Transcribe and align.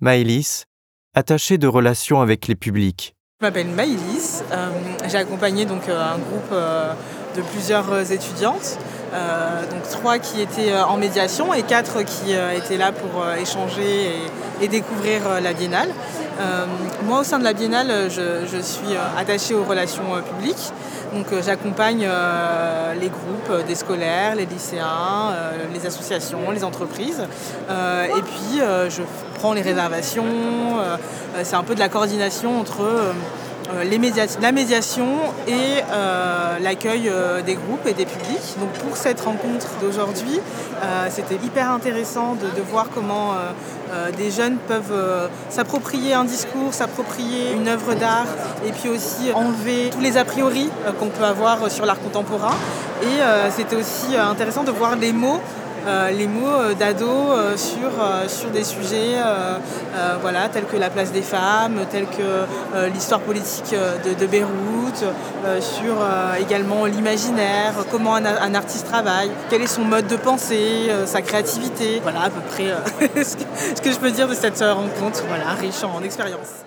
Maëlys, 0.00 0.66
attachée 1.14 1.56
de 1.56 1.66
relations 1.66 2.20
avec 2.20 2.48
les 2.48 2.54
publics. 2.54 3.14
Je 3.40 3.46
m'appelle 3.46 3.68
Maïlis. 3.68 4.42
Euh, 4.52 4.68
J'ai 5.08 5.16
accompagné 5.16 5.64
donc 5.64 5.88
euh, 5.88 6.02
un 6.02 6.18
groupe 6.18 6.52
euh, 6.52 6.92
de 7.34 7.40
plusieurs 7.40 8.10
étudiantes, 8.12 8.78
donc 9.70 9.82
trois 9.90 10.18
qui 10.18 10.40
étaient 10.40 10.74
en 10.74 10.96
médiation 10.96 11.54
et 11.54 11.62
quatre 11.62 12.02
qui 12.02 12.32
étaient 12.32 12.76
là 12.78 12.92
pour 12.92 13.26
échanger 13.38 14.10
et, 14.62 14.68
découvrir 14.68 15.40
la 15.42 15.52
biennale. 15.52 15.88
Moi, 17.04 17.20
au 17.20 17.24
sein 17.24 17.38
de 17.38 17.44
la 17.44 17.52
biennale, 17.52 18.10
je, 18.10 18.46
je 18.50 18.60
suis 18.60 18.96
attachée 19.18 19.54
aux 19.54 19.64
relations 19.64 20.04
publiques. 20.22 20.72
Donc, 21.12 21.26
j'accompagne 21.42 22.08
les 22.98 23.08
groupes 23.08 23.66
des 23.66 23.74
scolaires, 23.74 24.34
les 24.34 24.46
lycéens, 24.46 25.34
les 25.74 25.86
associations, 25.86 26.50
les 26.50 26.64
entreprises. 26.64 27.22
Et 27.68 28.22
puis, 28.22 28.60
je 28.88 29.02
prends 29.36 29.52
les 29.52 29.62
réservations. 29.62 30.24
euh, 30.24 30.96
euh, 31.36 31.40
C'est 31.44 31.56
un 31.56 31.62
peu 31.62 31.74
de 31.74 31.80
la 31.80 31.88
coordination 31.88 32.58
entre 32.58 32.80
euh, 32.82 33.12
la 34.40 34.52
médiation 34.52 35.06
et 35.48 35.82
l'accueil 36.62 37.10
des 37.44 37.54
groupes 37.54 37.84
et 37.86 37.94
des 37.94 38.06
publics. 38.06 38.54
Donc 38.60 38.70
pour 38.84 38.96
cette 38.96 39.20
rencontre 39.20 39.66
d'aujourd'hui, 39.80 40.38
c'était 41.10 41.34
hyper 41.34 41.72
intéressant 41.72 42.36
de, 42.36 42.62
voir 42.62 42.86
comment 42.94 43.32
des 44.16 44.30
jeunes 44.30 44.58
peuvent 44.68 45.28
s'approprier 45.50 46.14
un 46.14 46.24
discours, 46.24 46.74
s'approprier 46.74 47.54
une 47.54 47.66
œuvre 47.66 47.94
d'art 47.94 48.28
et 48.64 48.70
puis 48.70 48.88
aussi 48.88 49.32
enlever 49.34 49.90
tous 49.90 50.00
les 50.00 50.16
a 50.16 50.24
priori 50.24 50.70
qu'on 51.00 51.08
peut 51.08 51.24
avoir 51.24 51.68
sur 51.68 51.86
l'art 51.86 52.00
contemporain. 52.00 52.54
Et 53.02 53.50
c'était 53.50 53.74
aussi 53.74 54.16
intéressant 54.16 54.62
de 54.62 54.70
voir 54.70 54.94
les 54.94 55.12
mots 55.12 55.40
les 56.10 56.26
mots 56.26 56.46
euh, 56.48 56.74
d'ados 56.74 57.08
euh, 57.30 57.56
sur, 57.56 57.88
euh, 58.00 58.28
sur 58.28 58.50
des 58.50 58.64
sujets 58.64 59.16
euh, 59.16 59.58
euh, 59.94 60.16
voilà, 60.20 60.48
tels 60.48 60.64
que 60.64 60.76
la 60.76 60.90
place 60.90 61.12
des 61.12 61.22
femmes, 61.22 61.78
tels 61.90 62.06
que 62.06 62.22
euh, 62.74 62.88
l'histoire 62.88 63.20
politique 63.20 63.72
euh, 63.72 63.96
de, 64.04 64.14
de 64.14 64.26
Beyrouth, 64.26 65.04
euh, 65.44 65.60
sur 65.60 65.94
euh, 66.00 66.34
également 66.40 66.86
l'imaginaire, 66.86 67.74
comment 67.90 68.14
un, 68.16 68.54
artiste 68.54 68.86
travaille, 68.86 69.30
quel 69.50 69.62
est 69.62 69.66
son 69.66 69.82
mode 69.82 70.06
de 70.06 70.16
pensée, 70.16 70.88
euh, 70.88 71.06
sa 71.06 71.22
créativité. 71.22 72.00
Voilà 72.02 72.22
à 72.22 72.30
peu 72.30 72.40
près 72.50 72.70
euh, 72.70 72.76
ce, 73.22 73.36
que, 73.36 73.42
ce, 73.76 73.82
que, 73.82 73.92
je 73.92 73.98
peux 73.98 74.10
dire 74.10 74.28
de 74.28 74.34
cette 74.34 74.58
rencontre, 74.60 75.22
voilà, 75.28 75.50
riche 75.60 75.82
en 75.84 76.02
expérience. 76.02 76.64